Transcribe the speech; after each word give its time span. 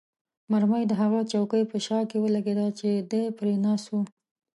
مرمۍ 0.51 0.83
د 0.87 0.93
هغه 1.01 1.19
چوکۍ 1.31 1.63
په 1.71 1.77
شا 1.85 1.99
کې 2.09 2.17
ولګېده 2.19 2.67
چې 2.79 2.89
دی 3.11 3.23
پرې 3.37 3.53
ناست 3.65 3.87
وو. 3.89 4.01